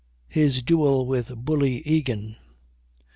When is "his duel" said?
0.29-1.05